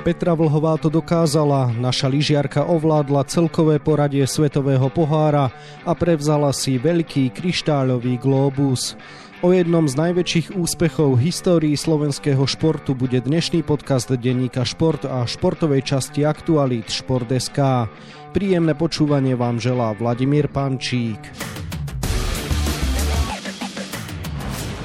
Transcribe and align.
Petra 0.00 0.32
Vlhová 0.32 0.80
to 0.80 0.88
dokázala, 0.88 1.76
naša 1.76 2.08
lyžiarka 2.08 2.64
ovládla 2.64 3.20
celkové 3.28 3.76
poradie 3.76 4.24
Svetového 4.24 4.88
pohára 4.88 5.52
a 5.84 5.92
prevzala 5.92 6.56
si 6.56 6.80
veľký 6.80 7.28
kryštáľový 7.36 8.16
globus. 8.16 8.96
O 9.44 9.52
jednom 9.52 9.84
z 9.84 10.00
najväčších 10.00 10.56
úspechov 10.56 11.20
v 11.20 11.28
histórii 11.28 11.76
slovenského 11.76 12.40
športu 12.48 12.96
bude 12.96 13.20
dnešný 13.20 13.60
podcast 13.60 14.08
denníka 14.08 14.64
Šport 14.64 15.04
a 15.04 15.28
športovej 15.28 15.84
časti 15.84 16.24
Aktualit 16.24 16.88
Šport.sk. 16.88 17.60
Príjemné 18.32 18.72
počúvanie 18.72 19.36
vám 19.36 19.60
želá 19.60 19.92
Vladimír 19.92 20.48
Pančík. 20.48 21.20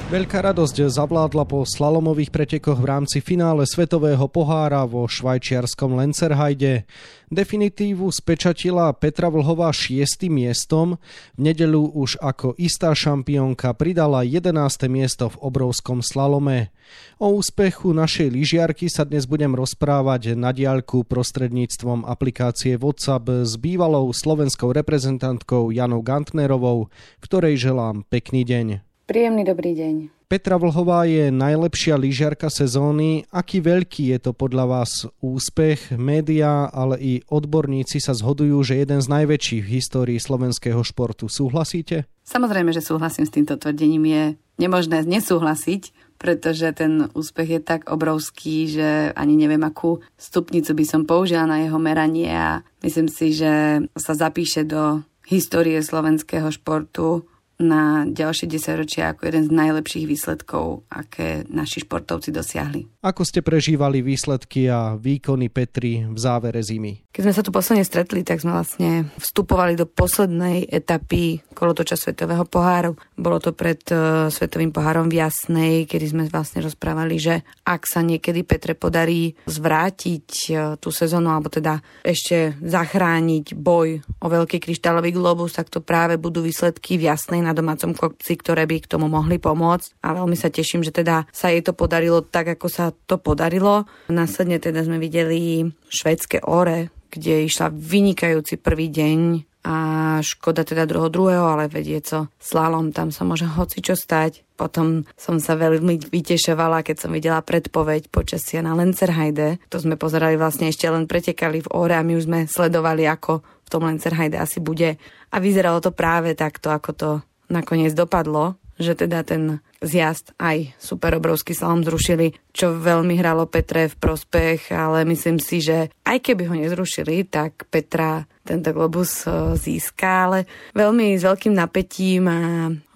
Veľká 0.05 0.37
radosť 0.45 0.85
zavládla 0.85 1.49
po 1.49 1.65
slalomových 1.65 2.29
pretekoch 2.29 2.77
v 2.77 2.93
rámci 2.93 3.25
finále 3.25 3.65
Svetového 3.65 4.29
pohára 4.29 4.85
vo 4.85 5.09
švajčiarskom 5.09 5.97
Lenzerheide. 5.97 6.85
Definitívu 7.33 8.13
spečatila 8.13 8.93
Petra 8.93 9.33
Vlhová 9.33 9.73
šiestým 9.73 10.37
miestom, 10.37 11.01
v 11.33 11.49
nedelu 11.49 11.89
už 11.89 12.21
ako 12.21 12.53
istá 12.61 12.93
šampiónka 12.93 13.73
pridala 13.73 14.21
11. 14.21 14.53
miesto 14.93 15.33
v 15.33 15.41
obrovskom 15.41 16.05
slalome. 16.05 16.69
O 17.17 17.33
úspechu 17.33 17.89
našej 17.89 18.29
lyžiarky 18.29 18.85
sa 18.93 19.09
dnes 19.09 19.25
budem 19.25 19.57
rozprávať 19.57 20.37
na 20.37 20.53
diaľku 20.53 21.01
prostredníctvom 21.01 22.05
aplikácie 22.05 22.77
WhatsApp 22.77 23.41
s 23.41 23.57
bývalou 23.57 24.13
slovenskou 24.13 24.69
reprezentantkou 24.69 25.73
Janou 25.73 26.05
Gantnerovou, 26.05 26.93
ktorej 27.25 27.57
želám 27.57 28.05
pekný 28.05 28.45
deň. 28.45 28.94
Príjemný 29.05 29.45
dobrý 29.45 29.77
deň. 29.77 29.95
Petra 30.25 30.57
Vlhová 30.57 31.05
je 31.05 31.29
najlepšia 31.29 31.93
lyžiarka 31.93 32.49
sezóny. 32.49 33.21
Aký 33.29 33.61
veľký 33.61 34.09
je 34.09 34.17
to 34.17 34.33
podľa 34.33 34.65
vás 34.65 35.05
úspech? 35.21 35.93
Média, 35.93 36.65
ale 36.73 36.97
i 36.97 37.13
odborníci 37.29 38.01
sa 38.01 38.17
zhodujú, 38.17 38.57
že 38.65 38.81
jeden 38.81 39.05
z 39.05 39.07
najväčších 39.13 39.61
v 39.61 39.73
histórii 39.77 40.17
slovenského 40.17 40.81
športu. 40.81 41.29
Súhlasíte? 41.29 42.09
Samozrejme, 42.25 42.73
že 42.73 42.81
súhlasím 42.81 43.29
s 43.29 43.35
týmto 43.37 43.53
tvrdením. 43.61 44.09
Je 44.09 44.23
nemožné 44.57 45.05
nesúhlasiť, 45.05 45.93
pretože 46.17 46.65
ten 46.73 47.05
úspech 47.13 47.49
je 47.53 47.61
tak 47.61 47.85
obrovský, 47.93 48.73
že 48.73 49.13
ani 49.13 49.37
neviem, 49.37 49.61
akú 49.61 50.01
stupnicu 50.17 50.73
by 50.73 50.85
som 50.89 51.05
použila 51.05 51.45
na 51.45 51.61
jeho 51.61 51.77
meranie 51.77 52.33
a 52.33 52.65
myslím 52.81 53.05
si, 53.05 53.37
že 53.37 53.85
sa 53.93 54.17
zapíše 54.17 54.65
do 54.65 55.05
histórie 55.29 55.77
slovenského 55.85 56.49
športu 56.49 57.29
na 57.55 58.03
ďalšie 58.03 58.51
10 58.51 58.81
ročia 58.81 59.15
ako 59.15 59.31
jeden 59.31 59.43
z 59.47 59.51
najlepších 59.55 60.05
výsledkov, 60.05 60.83
aké 60.91 61.47
naši 61.47 61.87
športovci 61.87 62.35
dosiahli. 62.35 62.99
Ako 62.99 63.23
ste 63.23 63.39
prežívali 63.39 64.03
výsledky 64.03 64.67
a 64.67 64.99
výkony 64.99 65.47
Petri 65.47 66.03
v 66.03 66.19
závere 66.19 66.59
zimy? 66.59 67.05
Keď 67.15 67.21
sme 67.23 67.37
sa 67.37 67.45
tu 67.47 67.55
posledne 67.55 67.87
stretli, 67.87 68.27
tak 68.27 68.43
sme 68.43 68.51
vlastne 68.51 69.07
vstupovali 69.15 69.79
do 69.79 69.87
poslednej 69.87 70.67
etapy 70.67 71.39
kolotoča 71.55 71.95
Svetového 71.95 72.43
poháru. 72.43 72.99
Bolo 73.15 73.39
to 73.39 73.55
pred 73.55 73.79
uh, 73.95 74.27
Svetovým 74.27 74.75
pohárom 74.75 75.07
v 75.07 75.23
Jasnej, 75.23 75.87
kedy 75.87 76.05
sme 76.11 76.23
vlastne 76.27 76.59
rozprávali, 76.59 77.15
že 77.15 77.47
ak 77.63 77.87
sa 77.87 78.03
niekedy 78.03 78.43
Petre 78.43 78.75
podarí 78.75 79.31
zvrátiť 79.47 80.27
uh, 80.51 80.57
tú 80.75 80.91
sezónu, 80.91 81.31
alebo 81.31 81.47
teda 81.47 81.79
ešte 82.03 82.59
zachrániť 82.59 83.55
boj 83.55 84.03
o 84.19 84.27
veľký 84.27 84.59
kryštálový 84.59 85.15
globus, 85.15 85.55
tak 85.55 85.71
to 85.71 85.79
práve 85.79 86.19
budú 86.19 86.43
výsledky 86.43 86.99
v 86.99 87.07
Jasnej 87.07 87.44
na 87.45 87.53
domácom 87.53 87.93
kopci, 87.93 88.33
ktoré 88.33 88.65
by 88.65 88.81
k 88.81 88.89
tomu 88.89 89.05
mohli 89.05 89.37
pomôcť. 89.37 90.01
A 90.01 90.17
veľmi 90.17 90.33
sa 90.33 90.49
teším, 90.49 90.81
že 90.81 90.89
teda 90.89 91.29
sa 91.29 91.53
jej 91.53 91.61
to 91.61 91.77
podarilo 91.77 92.25
tak, 92.25 92.57
ako 92.57 92.65
sa 92.65 92.89
to 93.05 93.21
podarilo. 93.21 93.85
Následne 94.09 94.57
teda 94.57 94.81
sme 94.81 94.97
videli 94.97 95.69
švedské 95.85 96.41
ore, 96.41 96.89
kde 97.13 97.45
išla 97.45 97.69
vynikajúci 97.69 98.57
prvý 98.57 98.89
deň 98.89 99.19
a 99.65 99.75
škoda 100.21 100.61
teda 100.61 100.85
druho 100.85 101.09
druhého, 101.09 101.41
ale 101.41 101.65
vedie 101.65 101.97
co 101.97 102.29
slalom, 102.37 102.93
tam 102.93 103.09
sa 103.09 103.25
môže 103.25 103.49
hoci 103.49 103.81
čo 103.81 103.97
stať. 103.97 104.45
Potom 104.53 105.09
som 105.17 105.41
sa 105.41 105.57
veľmi 105.57 106.05
vytešovala, 106.05 106.85
keď 106.85 106.95
som 107.01 107.11
videla 107.11 107.41
predpoveď 107.41 108.13
počasia 108.13 108.61
na 108.61 108.77
Lencerheide. 108.77 109.57
To 109.73 109.81
sme 109.81 109.97
pozerali 109.97 110.37
vlastne 110.37 110.69
ešte 110.69 110.85
len 110.85 111.09
pretekali 111.09 111.65
v 111.65 111.71
ore 111.73 111.97
a 111.97 112.05
my 112.05 112.13
už 112.13 112.29
sme 112.29 112.39
sledovali, 112.45 113.09
ako 113.09 113.41
v 113.41 113.67
tom 113.73 113.89
Lencerheide 113.89 114.37
asi 114.37 114.61
bude. 114.61 115.01
A 115.33 115.41
vyzeralo 115.41 115.81
to 115.81 115.89
práve 115.89 116.37
takto, 116.37 116.69
ako 116.69 116.91
to 116.93 117.09
nakoniec 117.49 117.93
dopadlo, 117.93 118.57
že 118.75 118.95
teda 118.95 119.23
ten 119.23 119.63
zjazd 119.79 120.33
aj 120.41 120.75
super 120.81 121.15
obrovský 121.15 121.55
slalom 121.55 121.85
zrušili, 121.85 122.35
čo 122.51 122.75
veľmi 122.75 123.15
hralo 123.15 123.47
Petre 123.47 123.87
v 123.87 123.95
prospech, 123.95 124.73
ale 124.73 125.07
myslím 125.07 125.37
si, 125.39 125.61
že 125.61 125.93
aj 126.03 126.17
keby 126.19 126.49
ho 126.49 126.55
nezrušili, 126.57 127.27
tak 127.29 127.69
Petra 127.69 128.25
tento 128.45 128.73
globus 128.73 129.25
e, 129.25 129.55
získa, 129.57 130.29
ale 130.29 130.39
veľmi 130.73 131.15
s 131.15 131.23
veľkým 131.23 131.53
napätím 131.55 132.23
a 132.29 132.39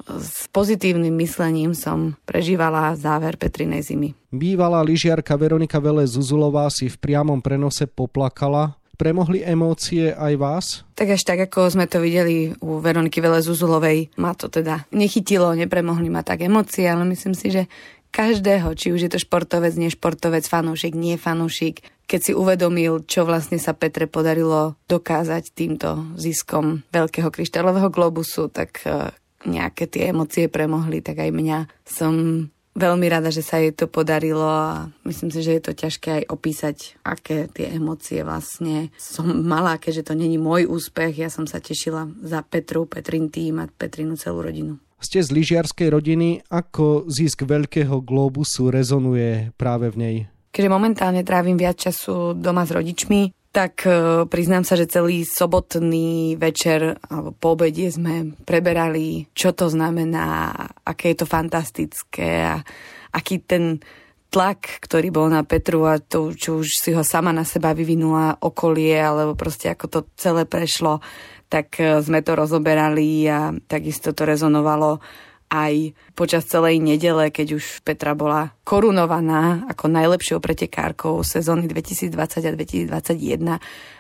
s 0.10 0.50
pozitívnym 0.50 1.14
myslením 1.14 1.78
som 1.78 2.18
prežívala 2.26 2.98
záver 2.98 3.38
Petrinej 3.38 3.86
zimy. 3.86 4.18
Bývalá 4.34 4.82
lyžiarka 4.82 5.38
Veronika 5.38 5.78
Vele 5.78 6.10
Zuzulová 6.10 6.70
si 6.74 6.90
v 6.90 6.98
priamom 6.98 7.42
prenose 7.42 7.86
poplakala 7.86 8.79
Premohli 9.00 9.40
emócie 9.40 10.12
aj 10.12 10.34
vás? 10.36 10.66
Tak 11.00 11.16
až 11.16 11.24
tak, 11.24 11.40
ako 11.48 11.72
sme 11.72 11.88
to 11.88 12.04
videli 12.04 12.52
u 12.60 12.84
Veroniky 12.84 13.24
Vele 13.24 13.40
Zuzulovej, 13.40 14.12
ma 14.20 14.36
to 14.36 14.52
teda 14.52 14.84
nechytilo, 14.92 15.56
nepremohli 15.56 16.12
ma 16.12 16.20
tak 16.20 16.44
emócie, 16.44 16.84
ale 16.84 17.08
myslím 17.08 17.32
si, 17.32 17.48
že 17.48 17.72
každého, 18.12 18.76
či 18.76 18.92
už 18.92 19.08
je 19.08 19.12
to 19.16 19.24
športovec, 19.24 19.72
nešportovec, 19.80 20.44
fanúšik, 20.44 21.00
nie 21.00 21.16
fanúšik, 21.16 21.80
keď 22.12 22.20
si 22.20 22.34
uvedomil, 22.36 23.08
čo 23.08 23.24
vlastne 23.24 23.56
sa 23.56 23.72
Petre 23.72 24.10
podarilo 24.10 24.76
dokázať 24.92 25.54
týmto 25.56 26.18
ziskom 26.20 26.84
veľkého 26.92 27.32
kryštálového 27.32 27.88
globusu, 27.94 28.52
tak 28.52 28.84
eh, 28.84 29.16
nejaké 29.48 29.88
tie 29.88 30.12
emócie 30.12 30.52
premohli, 30.52 31.00
tak 31.00 31.24
aj 31.24 31.32
mňa 31.32 31.60
som 31.88 32.50
veľmi 32.80 33.12
rada, 33.12 33.28
že 33.28 33.44
sa 33.44 33.60
jej 33.60 33.76
to 33.76 33.92
podarilo 33.92 34.48
a 34.48 34.88
myslím 35.04 35.30
si, 35.30 35.44
že 35.44 35.60
je 35.60 35.64
to 35.68 35.74
ťažké 35.76 36.10
aj 36.10 36.24
opísať, 36.32 36.78
aké 37.04 37.52
tie 37.52 37.76
emócie 37.76 38.24
vlastne 38.24 38.88
som 38.96 39.28
mala, 39.28 39.76
keďže 39.76 40.10
to 40.10 40.14
není 40.16 40.40
môj 40.40 40.66
úspech. 40.72 41.20
Ja 41.20 41.28
som 41.28 41.44
sa 41.44 41.60
tešila 41.60 42.08
za 42.24 42.40
Petru, 42.48 42.88
Petrin 42.88 43.28
tým 43.28 43.60
a 43.60 43.68
Petrinu 43.68 44.16
celú 44.16 44.48
rodinu. 44.48 44.80
Ste 45.00 45.24
z 45.24 45.32
lyžiarskej 45.32 45.92
rodiny, 45.92 46.44
ako 46.52 47.08
zisk 47.08 47.48
veľkého 47.48 48.04
globusu 48.04 48.68
rezonuje 48.68 49.56
práve 49.56 49.92
v 49.92 49.96
nej? 49.96 50.18
Keďže 50.50 50.76
momentálne 50.76 51.22
trávim 51.24 51.56
viac 51.56 51.80
času 51.80 52.36
doma 52.36 52.66
s 52.66 52.74
rodičmi, 52.74 53.32
tak 53.50 53.82
e, 53.86 54.26
priznám 54.30 54.62
sa, 54.62 54.78
že 54.78 54.90
celý 54.90 55.26
sobotný 55.26 56.38
večer 56.38 57.02
alebo 57.10 57.34
po 57.34 57.58
obede 57.58 57.90
sme 57.90 58.38
preberali, 58.46 59.26
čo 59.34 59.58
to 59.58 59.70
znamená, 59.74 60.54
aké 60.86 61.14
je 61.14 61.26
to 61.26 61.28
fantastické 61.28 62.46
a 62.46 62.62
aký 63.10 63.42
ten 63.42 63.82
tlak, 64.30 64.86
ktorý 64.86 65.10
bol 65.10 65.28
na 65.34 65.42
Petru 65.42 65.90
a 65.90 65.98
to, 65.98 66.38
čo 66.38 66.62
už 66.62 66.70
si 66.70 66.94
ho 66.94 67.02
sama 67.02 67.34
na 67.34 67.42
seba 67.42 67.74
vyvinula 67.74 68.38
okolie, 68.38 68.94
alebo 68.94 69.34
proste 69.34 69.74
ako 69.74 69.86
to 69.90 70.00
celé 70.14 70.46
prešlo, 70.46 71.02
tak 71.50 71.82
e, 71.82 72.06
sme 72.06 72.22
to 72.22 72.38
rozoberali 72.38 73.26
a 73.26 73.50
takisto 73.66 74.14
to 74.14 74.30
rezonovalo 74.30 75.02
aj 75.50 75.98
počas 76.14 76.46
celej 76.46 76.78
nedele, 76.78 77.34
keď 77.34 77.58
už 77.58 77.82
Petra 77.82 78.14
bola 78.14 78.54
korunovaná 78.62 79.66
ako 79.66 79.90
najlepšou 79.90 80.38
pretekárkou 80.38 81.26
sezóny 81.26 81.66
2020 81.66 82.14
a 82.16 82.52
2021. 82.54 83.58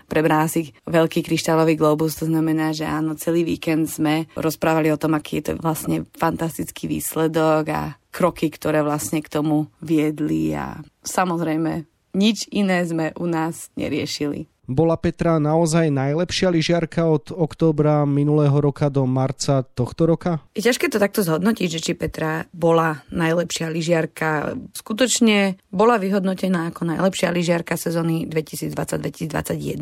Prebrala 0.09 0.45
si 0.49 0.73
veľký 0.85 1.25
kryštálový 1.25 1.77
globus, 1.77 2.17
to 2.17 2.25
znamená, 2.29 2.73
že 2.73 2.85
áno, 2.85 3.17
celý 3.17 3.45
víkend 3.45 3.89
sme 3.89 4.29
rozprávali 4.37 4.93
o 4.93 5.01
tom, 5.01 5.17
aký 5.17 5.41
je 5.41 5.53
to 5.53 5.53
vlastne 5.61 6.05
fantastický 6.17 6.89
výsledok 6.89 7.63
a 7.69 7.81
kroky, 8.09 8.49
ktoré 8.49 8.81
vlastne 8.81 9.21
k 9.21 9.29
tomu 9.29 9.69
viedli 9.81 10.53
a 10.53 10.81
samozrejme 11.05 11.85
nič 12.17 12.49
iné 12.49 12.81
sme 12.85 13.13
u 13.17 13.29
nás 13.29 13.69
neriešili. 13.77 14.49
Bola 14.69 15.01
Petra 15.01 15.41
naozaj 15.41 15.89
najlepšia 15.89 16.53
lyžiarka 16.53 17.09
od 17.09 17.33
októbra 17.33 18.05
minulého 18.05 18.53
roka 18.61 18.93
do 18.93 19.09
marca 19.09 19.65
tohto 19.65 20.05
roka? 20.05 20.45
Je 20.53 20.61
ťažké 20.61 20.93
to 20.93 21.01
takto 21.01 21.25
zhodnotiť, 21.25 21.67
že 21.73 21.79
či 21.81 21.97
Petra 21.97 22.45
bola 22.53 23.01
najlepšia 23.09 23.73
lyžiarka. 23.73 24.53
Skutočne 24.77 25.57
bola 25.73 25.97
vyhodnotená 25.97 26.69
ako 26.69 26.85
najlepšia 26.85 27.33
lyžiarka 27.33 27.81
sezóny 27.81 28.29
2020-2021 28.29 29.81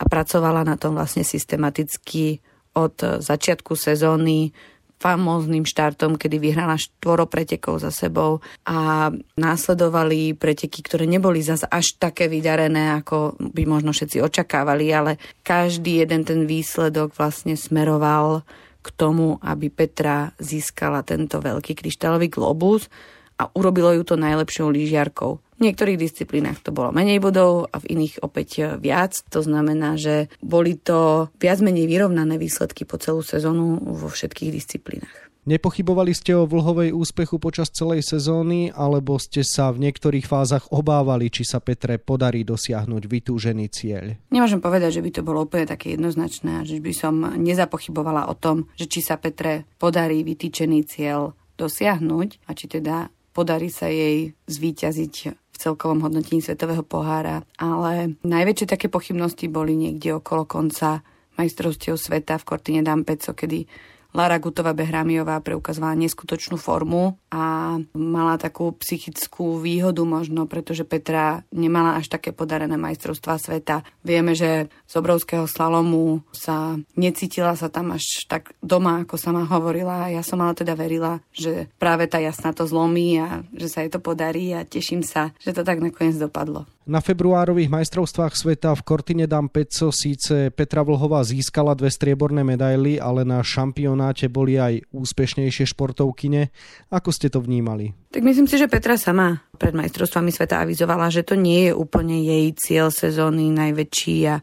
a 0.00 0.04
pracovala 0.08 0.64
na 0.64 0.80
tom 0.80 0.96
vlastne 0.96 1.20
systematicky 1.20 2.40
od 2.72 3.20
začiatku 3.20 3.76
sezóny 3.76 4.56
famóznym 4.96 5.68
štartom, 5.68 6.16
kedy 6.16 6.40
vyhrala 6.40 6.80
štvoro 6.80 7.28
pretekov 7.28 7.84
za 7.84 7.92
sebou 7.92 8.40
a 8.64 9.08
následovali 9.36 10.32
preteky, 10.32 10.80
ktoré 10.80 11.04
neboli 11.04 11.44
zase 11.44 11.68
až 11.68 12.00
také 12.00 12.32
vydarené, 12.32 12.96
ako 12.96 13.36
by 13.36 13.62
možno 13.68 13.92
všetci 13.92 14.24
očakávali, 14.24 14.88
ale 14.90 15.20
každý 15.44 16.04
jeden 16.04 16.24
ten 16.24 16.48
výsledok 16.48 17.12
vlastne 17.12 17.54
smeroval 17.54 18.42
k 18.80 18.88
tomu, 18.94 19.36
aby 19.42 19.68
Petra 19.68 20.32
získala 20.40 21.04
tento 21.04 21.42
veľký 21.42 21.76
kryštálový 21.76 22.32
globus 22.32 22.88
a 23.36 23.50
urobilo 23.52 23.92
ju 23.92 24.02
to 24.06 24.16
najlepšou 24.16 24.72
lyžiarkou. 24.72 25.45
V 25.56 25.64
niektorých 25.64 25.96
disciplínach 25.96 26.60
to 26.60 26.68
bolo 26.68 26.92
menej 26.92 27.16
bodov 27.16 27.72
a 27.72 27.80
v 27.80 27.96
iných 27.96 28.20
opäť 28.20 28.76
viac. 28.76 29.24
To 29.32 29.40
znamená, 29.40 29.96
že 29.96 30.28
boli 30.44 30.76
to 30.76 31.32
viac 31.40 31.64
menej 31.64 31.88
vyrovnané 31.88 32.36
výsledky 32.36 32.84
po 32.84 33.00
celú 33.00 33.24
sezónu 33.24 33.80
vo 33.80 34.12
všetkých 34.12 34.52
disciplínach. 34.52 35.26
Nepochybovali 35.46 36.10
ste 36.10 36.34
o 36.34 36.42
vlhovej 36.42 36.90
úspechu 36.90 37.38
počas 37.38 37.70
celej 37.70 38.02
sezóny, 38.02 38.74
alebo 38.74 39.14
ste 39.14 39.46
sa 39.46 39.70
v 39.70 39.86
niektorých 39.86 40.26
fázach 40.26 40.74
obávali, 40.74 41.30
či 41.30 41.46
sa 41.46 41.62
Petre 41.62 42.02
podarí 42.02 42.42
dosiahnuť 42.42 43.02
vytúžený 43.06 43.70
cieľ? 43.70 44.18
Nemôžem 44.34 44.58
povedať, 44.58 44.98
že 44.98 45.04
by 45.06 45.10
to 45.14 45.22
bolo 45.22 45.46
úplne 45.46 45.70
také 45.70 45.94
jednoznačné, 45.94 46.66
že 46.66 46.82
by 46.82 46.90
som 46.90 47.14
nezapochybovala 47.38 48.26
o 48.26 48.34
tom, 48.34 48.66
že 48.74 48.90
či 48.90 48.98
sa 48.98 49.22
Petre 49.22 49.70
podarí 49.78 50.26
vytýčený 50.26 50.82
cieľ 50.82 51.38
dosiahnuť 51.54 52.42
a 52.42 52.50
či 52.50 52.66
teda 52.66 53.06
podarí 53.30 53.70
sa 53.70 53.86
jej 53.86 54.34
zvíťaziť 54.50 55.45
v 55.56 55.62
celkovom 55.72 56.04
hodnotení 56.04 56.44
Svetového 56.44 56.84
pohára. 56.84 57.40
Ale 57.56 58.20
najväčšie 58.20 58.68
také 58.68 58.92
pochybnosti 58.92 59.48
boli 59.48 59.72
niekde 59.72 60.20
okolo 60.20 60.44
konca 60.44 61.00
majstrovstiev 61.40 61.96
sveta 61.96 62.36
v 62.36 62.44
Kortine 62.44 62.84
Dampeco, 62.84 63.32
kedy 63.32 63.64
Lara 64.12 64.36
Gutová 64.36 64.76
Behrámiová 64.76 65.40
preukazovala 65.40 65.96
neskutočnú 65.96 66.60
formu 66.60 67.16
a 67.36 67.76
mala 67.92 68.40
takú 68.40 68.72
psychickú 68.80 69.60
výhodu 69.60 70.00
možno, 70.08 70.48
pretože 70.48 70.88
Petra 70.88 71.44
nemala 71.52 72.00
až 72.00 72.08
také 72.08 72.32
podarené 72.32 72.80
majstrovstvá 72.80 73.36
sveta. 73.36 73.84
Vieme, 74.00 74.32
že 74.32 74.72
z 74.88 74.94
obrovského 74.96 75.44
slalomu 75.44 76.24
sa 76.32 76.80
necítila 76.96 77.52
sa 77.52 77.68
tam 77.68 77.92
až 77.92 78.24
tak 78.24 78.56
doma, 78.64 79.04
ako 79.04 79.20
sama 79.20 79.44
hovorila. 79.44 80.08
Ja 80.08 80.24
som 80.24 80.40
ale 80.40 80.56
teda 80.56 80.72
verila, 80.72 81.20
že 81.36 81.68
práve 81.76 82.08
tá 82.08 82.16
jasná 82.16 82.56
to 82.56 82.64
zlomí 82.64 83.20
a 83.20 83.44
že 83.52 83.68
sa 83.68 83.84
jej 83.84 83.92
to 83.92 84.00
podarí 84.00 84.56
a 84.56 84.64
teším 84.64 85.04
sa, 85.04 85.36
že 85.36 85.52
to 85.52 85.60
tak 85.60 85.84
nakoniec 85.84 86.16
dopadlo. 86.16 86.64
Na 86.86 87.02
februárových 87.02 87.66
majstrovstvách 87.66 88.38
sveta 88.38 88.70
v 88.78 88.84
Cortine 88.86 89.26
d'Ampezzo 89.26 89.90
síce 89.90 90.54
Petra 90.54 90.86
Vlhová 90.86 91.18
získala 91.26 91.74
dve 91.74 91.90
strieborné 91.90 92.46
medaily, 92.46 93.02
ale 93.02 93.26
na 93.26 93.42
šampionáte 93.42 94.30
boli 94.30 94.54
aj 94.54 94.86
úspešnejšie 94.94 95.66
športovkyne. 95.66 96.54
Ako 96.94 97.10
ste 97.10 97.25
to 97.30 97.42
vnímali? 97.42 97.94
Tak 98.12 98.22
myslím 98.22 98.46
si, 98.48 98.56
že 98.56 98.70
Petra 98.70 98.96
sama 98.96 99.42
pred 99.56 99.72
majstrovstvami 99.72 100.30
sveta 100.32 100.62
avizovala, 100.62 101.12
že 101.12 101.26
to 101.26 101.34
nie 101.34 101.70
je 101.70 101.72
úplne 101.72 102.20
jej 102.22 102.46
cieľ 102.56 102.88
sezóny 102.92 103.52
najväčší 103.52 104.18
a 104.30 104.36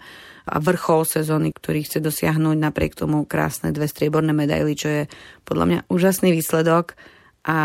a 0.43 0.59
vrchol 0.59 1.07
sezóny, 1.07 1.55
ktorý 1.55 1.87
chce 1.87 2.03
dosiahnuť 2.03 2.57
napriek 2.59 2.99
tomu 2.99 3.23
krásne 3.23 3.71
dve 3.71 3.87
strieborné 3.87 4.35
medaily, 4.35 4.75
čo 4.75 4.87
je 4.91 5.03
podľa 5.47 5.65
mňa 5.65 5.79
úžasný 5.87 6.35
výsledok. 6.35 6.99
A 7.43 7.57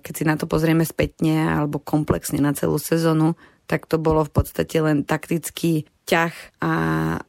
keď 0.00 0.14
si 0.16 0.24
na 0.24 0.36
to 0.36 0.48
pozrieme 0.48 0.84
spätne 0.84 1.60
alebo 1.60 1.80
komplexne 1.80 2.40
na 2.40 2.56
celú 2.56 2.80
sezónu, 2.80 3.36
tak 3.70 3.86
to 3.86 4.02
bolo 4.02 4.26
v 4.26 4.34
podstate 4.34 4.82
len 4.82 5.06
taktický 5.06 5.86
ťah 6.10 6.34
a 6.58 6.72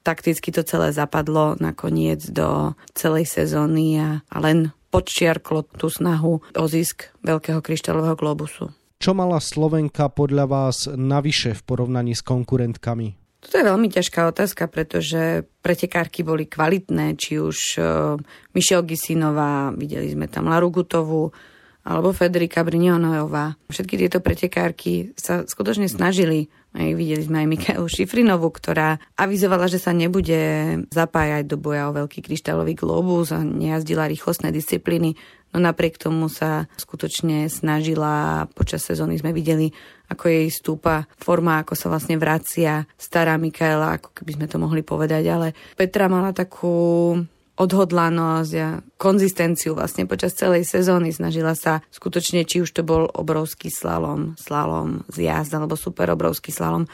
takticky 0.01 0.49
to 0.49 0.65
celé 0.65 0.89
zapadlo 0.89 1.53
nakoniec 1.61 2.25
do 2.33 2.73
celej 2.97 3.29
sezóny 3.29 4.01
a, 4.01 4.25
a 4.25 4.37
len 4.41 4.73
podčiarklo 4.89 5.69
tú 5.77 5.93
snahu 5.93 6.41
o 6.41 6.65
zisk 6.65 7.13
Veľkého 7.21 7.61
kryštálového 7.61 8.17
globusu. 8.17 8.73
Čo 8.97 9.13
mala 9.13 9.37
Slovenka 9.37 10.09
podľa 10.09 10.45
vás 10.49 10.89
navyše 10.89 11.53
v 11.53 11.61
porovnaní 11.61 12.17
s 12.17 12.25
konkurentkami? 12.25 13.21
Toto 13.41 13.57
je 13.57 13.65
veľmi 13.65 13.89
ťažká 13.89 14.29
otázka, 14.29 14.69
pretože 14.69 15.45
pretekárky 15.65 16.21
boli 16.21 16.45
kvalitné, 16.45 17.17
či 17.17 17.41
už 17.41 17.57
uh, 17.81 18.13
Michelle 18.53 18.85
Gisinová, 18.85 19.73
videli 19.73 20.13
sme 20.13 20.29
tam 20.29 20.45
Laru 20.45 20.69
Gutovú, 20.69 21.33
alebo 21.81 22.13
Federica 22.13 22.61
Brignonojová. 22.61 23.57
Všetky 23.69 23.97
tieto 23.97 24.21
pretekárky 24.21 25.13
sa 25.17 25.43
skutočne 25.45 25.89
snažili. 25.89 26.53
Aj 26.71 26.87
videli 26.95 27.19
sme 27.19 27.43
aj 27.43 27.47
Mikaelu 27.51 27.87
Šifrinovú, 27.89 28.47
ktorá 28.47 28.95
avizovala, 29.19 29.67
že 29.67 29.81
sa 29.81 29.91
nebude 29.91 30.39
zapájať 30.87 31.43
do 31.43 31.59
boja 31.59 31.91
o 31.91 31.95
veľký 31.95 32.23
kryštálový 32.23 32.79
globus 32.79 33.35
a 33.35 33.43
nejazdila 33.43 34.07
rýchlostné 34.07 34.55
disciplíny. 34.55 35.19
No 35.51 35.59
napriek 35.59 35.99
tomu 35.99 36.31
sa 36.31 36.71
skutočne 36.79 37.51
snažila, 37.51 38.47
počas 38.55 38.87
sezóny 38.87 39.19
sme 39.19 39.35
videli, 39.35 39.67
ako 40.07 40.31
jej 40.31 40.47
stúpa 40.47 41.11
forma, 41.19 41.59
ako 41.59 41.75
sa 41.75 41.91
vlastne 41.91 42.15
vracia 42.15 42.87
stará 42.95 43.35
Mikaela, 43.35 43.99
ako 43.99 44.15
keby 44.15 44.39
sme 44.39 44.47
to 44.47 44.55
mohli 44.55 44.79
povedať, 44.79 45.23
ale 45.27 45.51
Petra 45.75 46.07
mala 46.07 46.31
takú 46.31 47.19
odhodlanosť 47.59 48.53
a 48.57 48.67
konzistenciu 48.95 49.75
vlastne 49.75 50.07
počas 50.07 50.37
celej 50.37 50.63
sezóny. 50.65 51.11
Snažila 51.11 51.53
sa 51.53 51.83
skutočne, 51.91 52.47
či 52.47 52.63
už 52.63 52.71
to 52.71 52.81
bol 52.81 53.11
obrovský 53.11 53.67
slalom, 53.67 54.39
slalom 54.39 55.03
z 55.11 55.27
jazd 55.27 55.51
alebo 55.53 55.75
super 55.75 56.07
obrovský 56.11 56.49
slalom, 56.55 56.87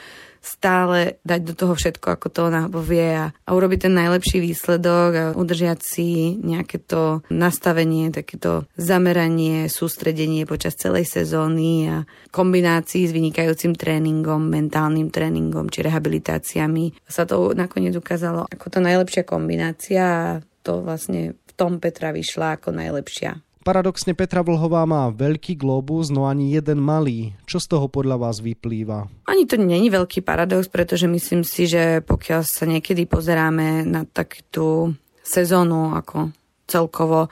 stále 0.48 1.20
dať 1.28 1.42
do 1.44 1.54
toho 1.54 1.74
všetko, 1.76 2.16
ako 2.16 2.28
to 2.32 2.40
ona 2.48 2.72
povie 2.72 3.12
a, 3.12 3.36
a 3.36 3.50
urobiť 3.52 3.88
ten 3.88 3.94
najlepší 4.00 4.40
výsledok 4.40 5.12
a 5.12 5.24
udržiať 5.36 5.80
si 5.84 6.40
nejaké 6.40 6.80
to 6.80 7.20
nastavenie, 7.28 8.08
takéto 8.16 8.64
zameranie, 8.80 9.68
sústredenie 9.68 10.48
počas 10.48 10.80
celej 10.80 11.12
sezóny 11.12 11.92
a 11.92 11.98
kombinácii 12.32 13.04
s 13.04 13.12
vynikajúcim 13.12 13.76
tréningom, 13.76 14.40
mentálnym 14.40 15.12
tréningom 15.12 15.68
či 15.68 15.84
rehabilitáciami 15.84 17.04
sa 17.04 17.28
to 17.28 17.52
nakoniec 17.52 17.92
ukázalo 18.00 18.48
ako 18.48 18.66
to 18.72 18.80
najlepšia 18.80 19.28
kombinácia 19.28 20.04
a 20.04 20.28
to 20.64 20.84
vlastne 20.84 21.36
v 21.36 21.52
tom 21.56 21.80
Petra 21.80 22.12
vyšla 22.12 22.60
ako 22.60 22.76
najlepšia. 22.76 23.47
Paradoxne 23.68 24.16
Petra 24.16 24.48
Vlhová 24.48 24.88
má 24.88 25.12
veľký 25.12 25.60
globus, 25.60 26.08
no 26.08 26.24
ani 26.24 26.56
jeden 26.56 26.80
malý. 26.80 27.36
Čo 27.44 27.60
z 27.60 27.68
toho 27.68 27.92
podľa 27.92 28.16
vás 28.16 28.40
vyplýva? 28.40 29.12
Ani 29.28 29.44
to 29.44 29.60
není 29.60 29.92
veľký 29.92 30.24
paradox, 30.24 30.72
pretože 30.72 31.04
myslím 31.04 31.44
si, 31.44 31.68
že 31.68 32.00
pokiaľ 32.00 32.48
sa 32.48 32.64
niekedy 32.64 33.04
pozeráme 33.04 33.84
na 33.84 34.08
takú 34.08 34.96
sezónu 35.20 36.00
ako 36.00 36.32
celkovo, 36.64 37.28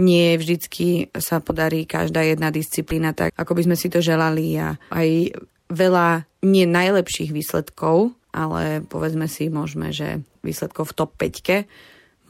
nie 0.00 0.40
vždycky 0.40 1.12
sa 1.20 1.44
podarí 1.44 1.84
každá 1.84 2.24
jedna 2.24 2.48
disciplína 2.48 3.12
tak, 3.12 3.36
ako 3.36 3.52
by 3.52 3.68
sme 3.68 3.76
si 3.76 3.92
to 3.92 4.00
želali 4.00 4.56
a 4.56 4.80
aj 4.88 5.36
veľa 5.68 6.24
nie 6.48 6.64
najlepších 6.64 7.28
výsledkov, 7.28 8.16
ale 8.32 8.80
povedzme 8.88 9.28
si 9.28 9.52
môžeme, 9.52 9.92
že 9.92 10.24
výsledkov 10.40 10.96
v 10.96 10.96
top 10.96 11.12
5 11.20 11.68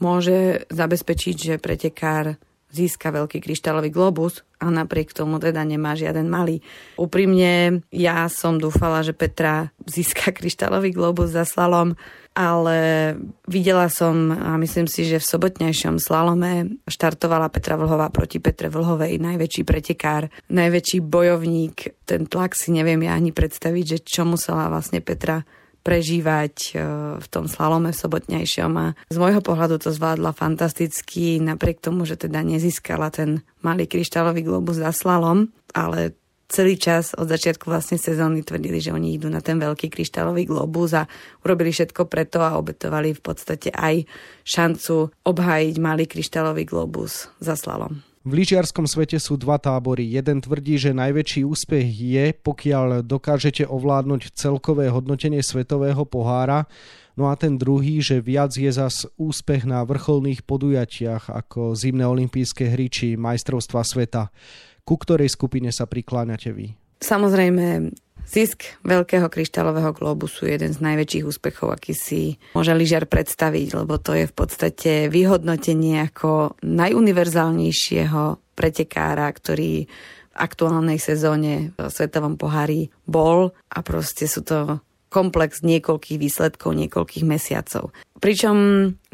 môže 0.03 0.67
zabezpečiť, 0.67 1.35
že 1.39 1.55
pretekár 1.55 2.35
získa 2.75 3.15
veľký 3.15 3.39
kryštálový 3.39 3.87
globus 3.87 4.43
a 4.59 4.67
napriek 4.67 5.15
tomu 5.15 5.39
teda 5.39 5.63
nemá 5.63 5.95
žiaden 5.95 6.27
malý. 6.27 6.59
Úprimne, 6.99 7.79
ja 7.95 8.27
som 8.27 8.59
dúfala, 8.59 8.99
že 9.07 9.15
Petra 9.15 9.71
získa 9.87 10.35
kryštálový 10.35 10.91
globus 10.91 11.31
za 11.31 11.47
slalom, 11.47 11.95
ale 12.35 13.15
videla 13.47 13.87
som 13.87 14.27
a 14.35 14.59
myslím 14.59 14.91
si, 14.91 15.07
že 15.07 15.23
v 15.23 15.29
sobotnejšom 15.31 16.03
slalome 16.03 16.83
štartovala 16.83 17.47
Petra 17.47 17.79
Vlhová 17.79 18.11
proti 18.11 18.43
Petre 18.43 18.67
Vlhovej, 18.67 19.23
najväčší 19.23 19.63
pretekár, 19.63 20.27
najväčší 20.51 20.99
bojovník. 20.99 22.03
Ten 22.03 22.27
tlak 22.27 22.59
si 22.59 22.75
neviem 22.75 22.99
ja 23.07 23.15
ani 23.15 23.31
predstaviť, 23.31 23.85
že 23.87 23.99
čo 24.03 24.27
musela 24.27 24.67
vlastne 24.67 24.99
Petra 24.99 25.47
prežívať 25.85 26.73
e, 26.73 26.81
v 27.21 27.27
tom 27.29 27.45
slalome 27.45 27.93
sobotnejšom 27.93 28.73
a 28.73 28.97
z 29.13 29.17
môjho 29.21 29.45
pohľadu 29.45 29.77
to 29.77 29.93
zvládla 29.93 30.33
fantasticky, 30.33 31.37
napriek 31.37 31.77
tomu, 31.77 32.09
že 32.09 32.17
teda 32.17 32.41
nezískala 32.41 33.13
ten 33.13 33.45
malý 33.61 33.85
kryštálový 33.85 34.41
globus 34.41 34.81
za 34.81 34.89
slalom, 34.89 35.53
ale 35.77 36.17
celý 36.49 36.81
čas 36.81 37.13
od 37.13 37.29
začiatku 37.29 37.69
vlastne 37.69 38.01
sezóny 38.01 38.41
tvrdili, 38.41 38.81
že 38.81 38.93
oni 38.93 39.13
idú 39.13 39.29
na 39.29 39.45
ten 39.45 39.61
veľký 39.61 39.93
kryštálový 39.93 40.49
globus 40.49 40.97
a 40.97 41.05
urobili 41.45 41.69
všetko 41.69 42.09
preto 42.09 42.41
a 42.41 42.57
obetovali 42.57 43.13
v 43.13 43.21
podstate 43.21 43.69
aj 43.69 44.09
šancu 44.41 45.13
obhájiť 45.21 45.75
malý 45.77 46.09
kryštálový 46.09 46.65
globus 46.65 47.29
za 47.37 47.53
slalom. 47.53 48.14
V 48.25 48.33
lyžiarskom 48.33 48.89
svete 48.89 49.21
sú 49.21 49.37
dva 49.37 49.61
tábory. 49.61 50.09
Jeden 50.09 50.41
tvrdí, 50.41 50.81
že 50.81 50.97
najväčší 50.97 51.45
úspech 51.45 51.85
je, 51.85 52.33
pokiaľ 52.33 53.05
dokážete 53.05 53.69
ovládnuť 53.69 54.33
celkové 54.33 54.89
hodnotenie 54.89 55.45
svetového 55.45 56.09
pohára, 56.09 56.65
no 57.13 57.29
a 57.29 57.37
ten 57.37 57.53
druhý, 57.53 58.01
že 58.01 58.17
viac 58.25 58.49
je 58.57 58.73
zas 58.73 59.05
úspech 59.21 59.69
na 59.69 59.85
vrcholných 59.85 60.41
podujatiach 60.41 61.29
ako 61.29 61.77
zimné 61.77 62.01
olympijské 62.01 62.73
hry 62.73 62.89
či 62.89 63.13
majstrovstva 63.13 63.85
sveta. 63.85 64.33
Ku 64.81 64.97
ktorej 64.97 65.29
skupine 65.29 65.69
sa 65.69 65.85
prikláňate 65.85 66.49
vy? 66.49 66.73
Samozrejme, 67.05 67.93
Zisk 68.25 68.81
veľkého 68.81 69.29
kryštálového 69.29 69.93
globusu 69.93 70.49
je 70.49 70.57
jeden 70.57 70.73
z 70.73 70.81
najväčších 70.81 71.25
úspechov, 71.29 71.71
aký 71.71 71.93
si 71.93 72.21
môže 72.57 72.73
lyžiar 72.73 73.05
predstaviť, 73.05 73.85
lebo 73.85 74.01
to 74.01 74.17
je 74.17 74.25
v 74.25 74.33
podstate 74.33 74.91
vyhodnotenie 75.13 76.09
ako 76.09 76.57
najuniverzálnejšieho 76.65 78.41
pretekára, 78.57 79.29
ktorý 79.29 79.85
v 79.85 80.35
aktuálnej 80.35 80.99
sezóne 80.99 81.71
v 81.77 81.87
Svetovom 81.87 82.35
pohári 82.35 82.91
bol. 83.07 83.55
A 83.71 83.79
proste 83.85 84.27
sú 84.27 84.43
to 84.43 84.83
komplex 85.15 85.63
niekoľkých 85.63 86.19
výsledkov, 86.19 86.75
niekoľkých 86.75 87.23
mesiacov. 87.23 87.95
Pričom 88.19 88.55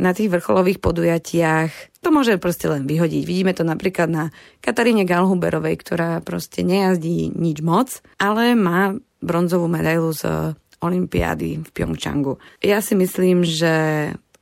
na 0.01 0.11
tých 0.17 0.33
vrcholových 0.33 0.81
podujatiach 0.81 2.01
to 2.01 2.09
môže 2.09 2.41
proste 2.41 2.65
len 2.65 2.89
vyhodiť. 2.89 3.21
Vidíme 3.21 3.53
to 3.53 3.61
napríklad 3.61 4.09
na 4.09 4.23
Kataríne 4.65 5.05
Galhuberovej, 5.05 5.77
ktorá 5.77 6.17
proste 6.25 6.65
nejazdí 6.65 7.29
nič 7.29 7.61
moc, 7.61 8.01
ale 8.17 8.57
má 8.57 8.97
bronzovú 9.21 9.69
medailu 9.69 10.09
z 10.09 10.57
Olympiády 10.81 11.61
v 11.61 11.69
Pyeongchangu. 11.69 12.41
Ja 12.65 12.81
si 12.81 12.97
myslím, 12.97 13.45
že 13.45 13.73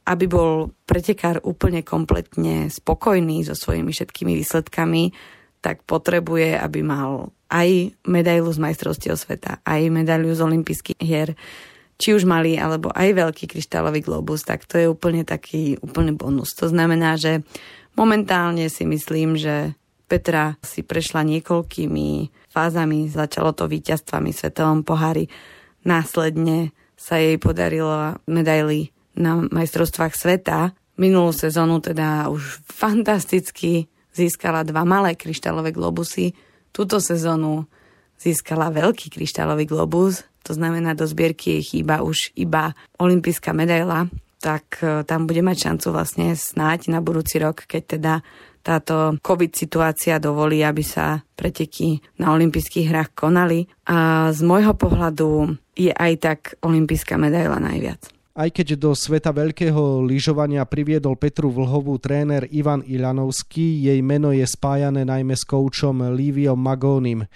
aby 0.08 0.26
bol 0.26 0.74
pretekár 0.88 1.44
úplne 1.46 1.84
kompletne 1.86 2.72
spokojný 2.72 3.46
so 3.46 3.54
svojimi 3.54 3.94
všetkými 3.94 4.34
výsledkami, 4.40 5.14
tak 5.60 5.84
potrebuje, 5.84 6.56
aby 6.56 6.80
mal 6.82 7.36
aj 7.50 7.98
medailu 8.06 8.50
z 8.54 8.60
majstrovstiev 8.62 9.18
sveta, 9.18 9.62
aj 9.66 9.82
medailu 9.90 10.30
z 10.32 10.42
olympijských 10.46 11.02
hier, 11.02 11.34
či 12.00 12.16
už 12.16 12.24
malý, 12.24 12.56
alebo 12.56 12.94
aj 12.96 13.12
veľký 13.12 13.52
kryštálový 13.52 14.00
globus, 14.06 14.48
tak 14.48 14.64
to 14.64 14.80
je 14.80 14.88
úplne 14.88 15.28
taký 15.28 15.76
úplný 15.84 16.16
bonus. 16.16 16.56
To 16.56 16.72
znamená, 16.72 17.20
že 17.20 17.44
momentálne 18.00 18.72
si 18.72 18.88
myslím, 18.88 19.36
že 19.36 19.76
Petra 20.10 20.58
si 20.66 20.82
prešla 20.82 21.22
niekoľkými 21.22 22.10
fázami, 22.50 23.14
začalo 23.14 23.54
to 23.54 23.70
víťazstvami 23.70 24.34
Svetovom 24.34 24.82
pohári, 24.82 25.30
následne 25.86 26.74
sa 26.98 27.22
jej 27.22 27.38
podarilo 27.38 28.18
medaily 28.26 28.90
na 29.14 29.46
majstrovstvách 29.46 30.18
sveta. 30.18 30.74
Minulú 31.00 31.30
sezónu 31.32 31.80
teda 31.80 32.28
už 32.34 32.60
fantasticky 32.66 33.88
získala 34.12 34.66
dva 34.66 34.84
malé 34.84 35.14
kryštálové 35.14 35.72
globusy. 35.72 36.34
Túto 36.72 37.02
sezónu 37.02 37.66
získala 38.20 38.70
veľký 38.70 39.10
kryštálový 39.16 39.66
globus, 39.66 40.28
to 40.44 40.56
znamená, 40.56 40.96
do 40.96 41.08
zbierky 41.08 41.60
jej 41.60 41.64
chýba 41.64 42.02
už 42.04 42.32
iba 42.36 42.76
olimpijská 43.00 43.52
medaila, 43.56 44.08
tak 44.40 44.80
e, 44.80 45.04
tam 45.04 45.28
bude 45.28 45.44
mať 45.44 45.58
šancu 45.68 45.88
vlastne 45.92 46.28
snáť 46.36 46.88
na 46.92 47.04
budúci 47.04 47.44
rok, 47.44 47.68
keď 47.68 47.84
teda 48.00 48.14
táto 48.60 49.16
COVID 49.24 49.52
situácia 49.56 50.20
dovolí, 50.20 50.64
aby 50.64 50.84
sa 50.84 51.24
preteky 51.36 52.04
na 52.20 52.36
olympijských 52.36 52.92
hrách 52.92 53.12
konali. 53.16 53.72
A 53.88 54.30
z 54.36 54.40
môjho 54.44 54.76
pohľadu 54.76 55.56
je 55.80 55.92
aj 55.96 56.14
tak 56.20 56.40
olympijská 56.60 57.16
medaila 57.16 57.58
najviac. 57.60 58.19
Aj 58.40 58.48
keď 58.48 58.80
do 58.80 58.96
sveta 58.96 59.36
veľkého 59.36 60.00
lyžovania 60.00 60.64
priviedol 60.64 61.20
Petru 61.20 61.52
Vlhovú 61.52 62.00
tréner 62.00 62.48
Ivan 62.56 62.88
Ilanovský, 62.88 63.84
jej 63.84 64.00
meno 64.00 64.32
je 64.32 64.48
spájané 64.48 65.04
najmä 65.04 65.36
s 65.36 65.44
koučom 65.44 66.16
Liviom 66.16 66.56
Magónim. 66.56 67.28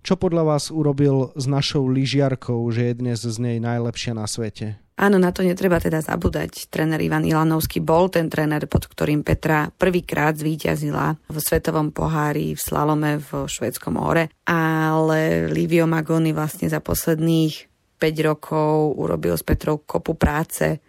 Čo 0.00 0.16
podľa 0.16 0.56
vás 0.56 0.72
urobil 0.72 1.36
s 1.36 1.44
našou 1.44 1.84
lyžiarkou, 1.84 2.64
že 2.72 2.88
je 2.88 2.94
dnes 2.96 3.20
z 3.20 3.36
nej 3.36 3.60
najlepšia 3.60 4.16
na 4.16 4.24
svete? 4.24 4.80
Áno, 4.96 5.20
na 5.20 5.28
to 5.28 5.44
netreba 5.44 5.76
teda 5.76 6.00
zabúdať. 6.00 6.72
Tréner 6.72 7.04
Ivan 7.04 7.28
Ilanovský 7.28 7.84
bol 7.84 8.08
ten 8.08 8.32
tréner, 8.32 8.64
pod 8.64 8.88
ktorým 8.88 9.20
Petra 9.28 9.68
prvýkrát 9.68 10.40
zvíťazila 10.40 11.20
v 11.28 11.36
svetovom 11.36 11.92
pohári 11.92 12.56
v 12.56 12.60
slalome 12.64 13.20
v 13.20 13.44
švedskom 13.44 14.00
ore, 14.00 14.32
ale 14.48 15.52
Livio 15.52 15.84
Magoni 15.84 16.32
vlastne 16.32 16.72
za 16.72 16.80
posledných 16.80 17.75
5 17.96 18.28
rokov 18.28 18.96
urobil 19.00 19.32
s 19.32 19.42
Petrou 19.42 19.80
kopu 19.80 20.14
práce. 20.14 20.80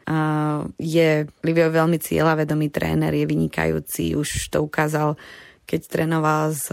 Je 0.80 1.10
Livio 1.44 1.70
veľmi 1.72 1.98
cieľavedomý 1.98 2.68
tréner, 2.68 3.16
je 3.16 3.24
vynikajúci, 3.24 4.16
už 4.20 4.52
to 4.52 4.64
ukázal, 4.64 5.16
keď 5.64 5.80
trénoval 5.88 6.52
s 6.52 6.68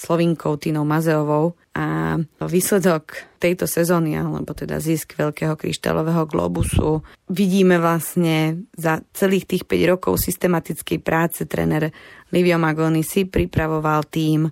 Slovinkou 0.00 0.56
Tinou 0.56 0.88
Mazeovou 0.88 1.60
a 1.76 2.16
výsledok 2.40 3.36
tejto 3.36 3.68
sezóny, 3.68 4.16
alebo 4.16 4.56
teda 4.56 4.80
zisk 4.80 5.12
Veľkého 5.12 5.60
kryštálového 5.60 6.24
globusu, 6.24 7.04
vidíme 7.28 7.76
vlastne 7.76 8.64
za 8.72 9.04
celých 9.12 9.44
tých 9.44 9.68
5 9.68 9.92
rokov 9.92 10.16
systematickej 10.24 11.04
práce 11.04 11.44
tréner 11.44 11.92
Livio 12.32 12.56
Magoni 12.56 13.04
si 13.04 13.28
pripravoval 13.28 14.08
tým, 14.08 14.48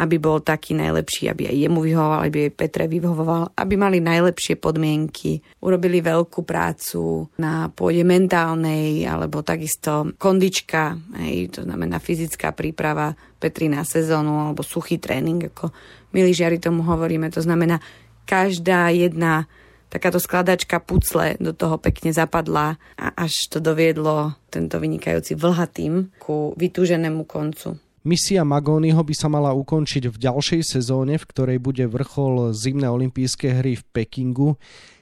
aby 0.00 0.16
bol 0.16 0.40
taký 0.40 0.72
najlepší, 0.72 1.28
aby 1.28 1.52
aj 1.52 1.56
jemu 1.68 1.80
vyhovoval, 1.84 2.20
aby 2.24 2.48
aj 2.48 2.56
Petre 2.56 2.88
vyhovoval, 2.88 3.52
aby 3.52 3.74
mali 3.76 4.00
najlepšie 4.00 4.56
podmienky, 4.56 5.44
urobili 5.60 6.00
veľkú 6.00 6.40
prácu 6.48 7.28
na 7.36 7.68
pôde 7.68 8.00
mentálnej 8.00 9.04
alebo 9.04 9.44
takisto 9.44 10.16
kondička, 10.16 10.96
hej, 11.20 11.52
to 11.52 11.68
znamená 11.68 12.00
fyzická 12.00 12.56
príprava 12.56 13.12
Petri 13.36 13.68
na 13.68 13.84
sezónu 13.84 14.48
alebo 14.48 14.64
suchý 14.64 14.96
tréning, 14.96 15.52
ako 15.52 15.68
my 16.16 16.18
žiari 16.32 16.56
tomu 16.56 16.80
hovoríme. 16.88 17.28
To 17.36 17.44
znamená, 17.44 17.84
každá 18.24 18.88
jedna 18.88 19.44
takáto 19.90 20.22
skladačka 20.22 20.78
pucle 20.78 21.34
do 21.42 21.50
toho 21.50 21.76
pekne 21.76 22.14
zapadla 22.14 22.78
a 22.94 23.06
až 23.18 23.50
to 23.50 23.58
doviedlo 23.58 24.38
tento 24.48 24.78
vynikajúci 24.78 25.34
vlhatým 25.34 26.14
ku 26.22 26.54
vytúženému 26.54 27.26
koncu. 27.26 27.89
Misia 28.00 28.48
Magóniho 28.48 29.04
by 29.04 29.12
sa 29.12 29.28
mala 29.28 29.52
ukončiť 29.52 30.08
v 30.08 30.16
ďalšej 30.16 30.62
sezóne, 30.64 31.20
v 31.20 31.28
ktorej 31.28 31.58
bude 31.60 31.84
vrchol 31.84 32.56
zimné 32.56 32.88
olympijské 32.88 33.60
hry 33.60 33.76
v 33.76 33.84
Pekingu. 33.92 34.56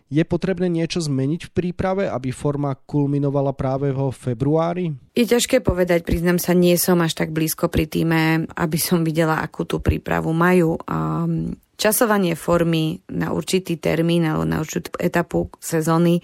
Je 0.09 0.25
potrebné 0.25 0.73
niečo 0.73 1.05
zmeniť 1.05 1.47
v 1.47 1.55
príprave, 1.55 2.09
aby 2.09 2.33
forma 2.33 2.73
kulminovala 2.75 3.53
práve 3.53 3.93
vo 3.93 4.09
februári? 4.09 4.91
Je 5.13 5.29
ťažké 5.29 5.61
povedať, 5.61 6.03
priznám 6.03 6.41
sa, 6.41 6.57
nie 6.57 6.75
som 6.81 6.99
až 7.05 7.13
tak 7.13 7.31
blízko 7.31 7.69
pri 7.69 7.87
týme, 7.87 8.49
aby 8.57 8.79
som 8.81 9.05
videla, 9.05 9.45
akú 9.45 9.69
tú 9.69 9.85
prípravu 9.85 10.33
majú. 10.33 10.81
Časovanie 11.79 12.35
formy 12.35 12.99
na 13.15 13.31
určitý 13.31 13.79
termín 13.79 14.27
alebo 14.27 14.49
na 14.49 14.59
určitú 14.59 14.91
etapu 14.99 15.53
sezóny 15.63 16.19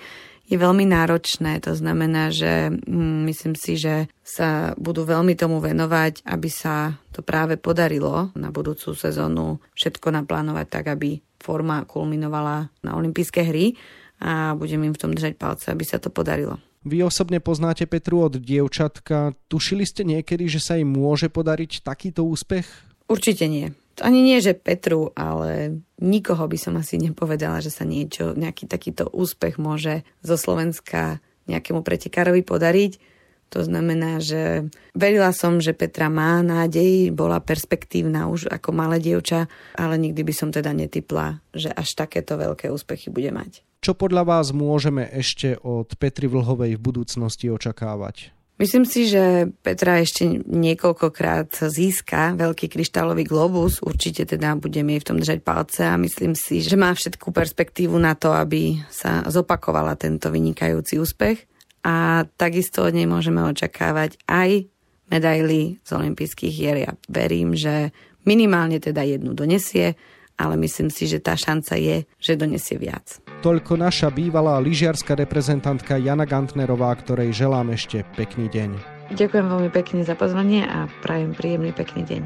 je 0.45 0.57
veľmi 0.61 0.85
náročné. 0.85 1.61
To 1.65 1.73
znamená, 1.73 2.29
že 2.29 2.69
mm, 2.69 3.19
myslím 3.29 3.55
si, 3.57 3.81
že 3.81 4.13
sa 4.21 4.77
budú 4.77 5.09
veľmi 5.09 5.33
tomu 5.37 5.61
venovať, 5.61 6.25
aby 6.29 6.49
sa 6.53 7.01
to 7.13 7.25
práve 7.25 7.57
podarilo 7.57 8.33
na 8.37 8.53
budúcu 8.53 8.93
sezónu 8.93 9.61
všetko 9.73 10.13
naplánovať 10.13 10.67
tak, 10.69 10.85
aby 10.93 11.21
forma 11.41 11.85
kulminovala 11.85 12.69
na 12.85 12.91
olympijské 12.97 13.45
hry 13.45 13.77
a 14.21 14.57
budem 14.57 14.89
im 14.89 14.95
v 14.97 15.01
tom 15.01 15.13
držať 15.13 15.37
palce, 15.37 15.69
aby 15.73 15.85
sa 15.85 16.01
to 16.01 16.09
podarilo. 16.09 16.61
Vy 16.85 17.01
osobne 17.01 17.41
poznáte 17.41 17.89
Petru 17.89 18.21
od 18.21 18.37
dievčatka. 18.37 19.33
Tušili 19.49 19.89
ste 19.89 20.05
niekedy, 20.05 20.45
že 20.53 20.61
sa 20.61 20.77
im 20.77 20.93
môže 20.93 21.33
podariť 21.33 21.81
takýto 21.81 22.29
úspech? 22.29 22.69
Určite 23.09 23.49
nie 23.49 23.73
ani 24.01 24.25
nie, 24.25 24.39
že 24.43 24.59
Petru, 24.59 25.13
ale 25.15 25.83
nikoho 26.03 26.49
by 26.49 26.59
som 26.59 26.75
asi 26.81 26.99
nepovedala, 26.99 27.63
že 27.63 27.71
sa 27.71 27.87
niečo, 27.87 28.35
nejaký 28.35 28.67
takýto 28.67 29.13
úspech 29.13 29.61
môže 29.61 30.03
zo 30.25 30.35
Slovenska 30.35 31.23
nejakému 31.47 31.85
pretekárovi 31.85 32.43
podariť. 32.43 33.13
To 33.53 33.63
znamená, 33.63 34.19
že 34.19 34.67
verila 34.99 35.31
som, 35.31 35.63
že 35.63 35.77
Petra 35.77 36.11
má 36.11 36.43
nádej, 36.43 37.15
bola 37.15 37.39
perspektívna 37.39 38.27
už 38.27 38.51
ako 38.51 38.75
malé 38.75 38.99
dievča, 38.99 39.47
ale 39.79 39.95
nikdy 40.01 40.27
by 40.27 40.35
som 40.35 40.51
teda 40.51 40.75
netypla, 40.75 41.39
že 41.55 41.71
až 41.71 41.95
takéto 41.95 42.35
veľké 42.35 42.67
úspechy 42.73 43.15
bude 43.15 43.31
mať. 43.31 43.63
Čo 43.85 43.95
podľa 43.95 44.25
vás 44.27 44.51
môžeme 44.51 45.07
ešte 45.13 45.61
od 45.61 45.93
Petry 46.01 46.27
Vlhovej 46.27 46.81
v 46.81 46.83
budúcnosti 46.83 47.53
očakávať? 47.53 48.33
Myslím 48.55 48.87
si, 48.87 49.11
že 49.11 49.51
Petra 49.67 49.99
ešte 49.99 50.31
niekoľkokrát 50.47 51.67
získa 51.67 52.39
veľký 52.39 52.71
kryštálový 52.71 53.27
globus. 53.27 53.83
Určite 53.83 54.31
teda 54.31 54.55
budeme 54.55 54.95
jej 54.95 55.03
v 55.03 55.09
tom 55.11 55.19
držať 55.19 55.43
palce 55.43 55.83
a 55.83 55.99
myslím 55.99 56.39
si, 56.39 56.63
že 56.63 56.79
má 56.79 56.95
všetkú 56.95 57.35
perspektívu 57.35 57.99
na 57.99 58.15
to, 58.15 58.31
aby 58.31 58.79
sa 58.95 59.27
zopakovala 59.27 59.99
tento 59.99 60.31
vynikajúci 60.31 61.03
úspech. 61.03 61.51
A 61.83 62.25
takisto 62.39 62.87
od 62.87 62.95
nej 62.95 63.11
môžeme 63.11 63.43
očakávať 63.43 64.23
aj 64.31 64.71
medaily 65.11 65.83
z 65.83 65.91
olympijských 65.91 66.55
hier. 66.55 66.77
Ja 66.79 66.93
verím, 67.11 67.59
že 67.59 67.91
minimálne 68.23 68.79
teda 68.79 69.03
jednu 69.03 69.35
donesie 69.35 69.99
ale 70.39 70.59
myslím 70.59 70.91
si, 70.91 71.07
že 71.07 71.23
tá 71.23 71.39
šanca 71.39 71.79
je, 71.79 71.97
že 72.19 72.39
donesie 72.39 72.79
viac. 72.79 73.23
Toľko 73.45 73.77
naša 73.77 74.09
bývalá 74.09 74.57
lyžiarská 74.57 75.13
reprezentantka 75.21 76.01
Jana 76.01 76.25
Gantnerová, 76.25 76.89
ktorej 76.97 77.37
želám 77.37 77.77
ešte 77.77 78.01
pekný 78.17 78.49
deň. 78.49 78.71
Ďakujem 79.13 79.47
veľmi 79.53 79.69
pekne 79.69 80.01
za 80.01 80.17
pozvanie 80.17 80.65
a 80.65 80.89
prajem 81.05 81.37
príjemný 81.37 81.77
pekný 81.77 82.09
deň. 82.09 82.23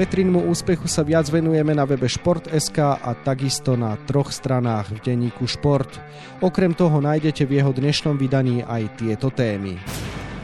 Petrinmu 0.00 0.48
úspechu 0.48 0.88
sa 0.88 1.04
viac 1.04 1.28
venujeme 1.28 1.76
na 1.76 1.84
webe 1.84 2.08
Šport.sk 2.08 2.80
a 2.80 3.10
takisto 3.20 3.76
na 3.76 4.00
troch 4.08 4.32
stranách 4.32 4.96
v 4.96 5.12
denníku 5.12 5.44
Šport. 5.44 6.00
Okrem 6.40 6.72
toho 6.72 6.96
nájdete 6.96 7.44
v 7.44 7.60
jeho 7.60 7.68
dnešnom 7.76 8.16
vydaní 8.16 8.64
aj 8.64 9.04
tieto 9.04 9.28
témy. 9.28 9.76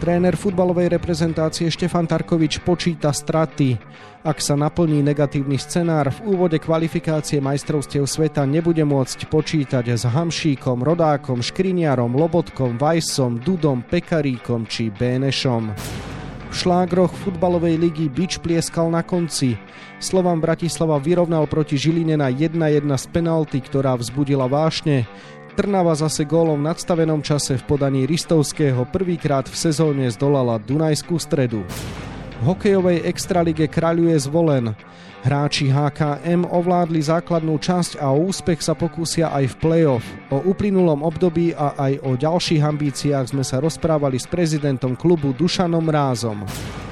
Tréner 0.05 0.37
futbalovej 0.37 0.93
reprezentácie 0.93 1.73
Štefan 1.73 2.05
Tarkovič 2.05 2.61
počíta 2.61 3.09
straty. 3.09 3.81
Ak 4.21 4.37
sa 4.37 4.53
naplní 4.53 5.01
negatívny 5.01 5.57
scenár, 5.57 6.13
v 6.13 6.37
úvode 6.37 6.61
kvalifikácie 6.61 7.41
majstrovstiev 7.41 8.05
sveta 8.05 8.45
nebude 8.45 8.85
môcť 8.85 9.25
počítať 9.33 9.97
s 9.97 10.05
Hamšíkom, 10.05 10.85
Rodákom, 10.85 11.41
Škriniarom, 11.41 12.21
Lobotkom, 12.21 12.77
Vajsom, 12.77 13.41
Dudom, 13.41 13.81
Pekaríkom 13.81 14.69
či 14.69 14.93
Bénešom. 14.93 15.73
V 15.73 16.53
šlágroch 16.53 17.17
futbalovej 17.25 17.81
ligy 17.81 18.13
Bič 18.13 18.45
plieskal 18.45 18.93
na 18.93 19.01
konci. 19.01 19.57
Slovan 20.05 20.37
Bratislava 20.37 21.01
vyrovnal 21.01 21.49
proti 21.49 21.81
Žiline 21.81 22.21
na 22.21 22.29
1-1 22.29 22.85
z 22.93 23.05
penalty, 23.09 23.57
ktorá 23.65 23.97
vzbudila 23.97 24.53
vášne. 24.53 25.09
Trnava 25.55 25.95
zase 25.95 26.27
gólom 26.27 26.59
v 26.59 26.67
nadstavenom 26.67 27.23
čase 27.23 27.55
v 27.55 27.63
podaní 27.63 28.11
Ristovského 28.11 28.83
prvýkrát 28.91 29.47
v 29.47 29.55
sezóne 29.55 30.11
zdolala 30.11 30.59
Dunajskú 30.59 31.15
stredu. 31.15 31.63
V 31.63 32.43
hokejovej 32.43 33.07
extralige 33.07 33.71
kráľuje 33.71 34.19
zvolen. 34.19 34.75
Hráči 35.23 35.71
HKM 35.71 36.51
ovládli 36.51 36.99
základnú 36.99 37.55
časť 37.63 38.03
a 38.03 38.11
o 38.11 38.27
úspech 38.27 38.67
sa 38.67 38.75
pokúsia 38.75 39.31
aj 39.31 39.55
v 39.55 39.59
play-off. 39.63 40.05
O 40.35 40.43
uplynulom 40.43 41.07
období 41.07 41.55
a 41.55 41.79
aj 41.79 42.03
o 42.03 42.19
ďalších 42.19 42.59
ambíciách 42.59 43.31
sme 43.31 43.47
sa 43.47 43.63
rozprávali 43.63 44.19
s 44.19 44.27
prezidentom 44.27 44.99
klubu 44.99 45.31
Dušanom 45.39 45.87
Rázom. 45.87 46.43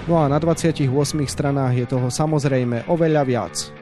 No 0.07 0.23
a 0.23 0.31
na 0.31 0.39
28 0.39 0.87
stranách 1.27 1.75
je 1.83 1.87
toho 1.91 2.15
samozrejme 2.15 2.87
oveľa 2.87 3.23
viac. 3.27 3.82